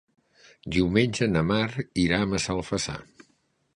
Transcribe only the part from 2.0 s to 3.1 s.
irà a Massalfassar.